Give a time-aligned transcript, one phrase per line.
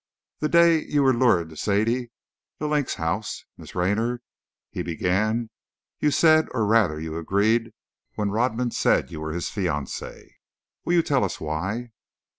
[0.39, 2.09] "That day you were lured to Sadie
[2.57, 4.23] 'The Link's' house, Miss Raynor,"
[4.71, 5.51] he began,
[5.99, 7.71] "you said, or rather, you agreed
[8.15, 10.27] when Rodman said you were his fiancée.
[10.83, 11.91] Will you tell us why?"